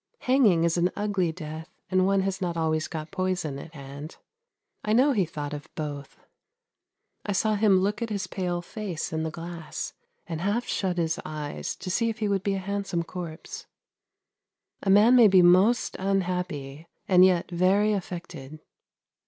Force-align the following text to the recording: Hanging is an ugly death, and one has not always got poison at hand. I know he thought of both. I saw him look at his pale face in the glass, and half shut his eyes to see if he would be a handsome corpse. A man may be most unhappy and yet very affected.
Hanging 0.21 0.63
is 0.63 0.77
an 0.77 0.89
ugly 0.95 1.31
death, 1.31 1.69
and 1.91 2.07
one 2.07 2.21
has 2.21 2.41
not 2.41 2.57
always 2.57 2.87
got 2.87 3.11
poison 3.11 3.59
at 3.59 3.75
hand. 3.75 4.17
I 4.83 4.93
know 4.93 5.11
he 5.11 5.25
thought 5.25 5.53
of 5.53 5.69
both. 5.75 6.17
I 7.23 7.33
saw 7.33 7.53
him 7.53 7.77
look 7.77 8.01
at 8.01 8.09
his 8.09 8.25
pale 8.25 8.63
face 8.63 9.13
in 9.13 9.21
the 9.21 9.29
glass, 9.29 9.93
and 10.25 10.41
half 10.41 10.65
shut 10.65 10.97
his 10.97 11.19
eyes 11.23 11.75
to 11.75 11.91
see 11.91 12.09
if 12.09 12.17
he 12.17 12.27
would 12.27 12.41
be 12.41 12.55
a 12.55 12.57
handsome 12.57 13.03
corpse. 13.03 13.67
A 14.81 14.89
man 14.89 15.15
may 15.15 15.27
be 15.27 15.43
most 15.43 15.95
unhappy 15.99 16.87
and 17.07 17.23
yet 17.23 17.51
very 17.51 17.93
affected. 17.93 18.59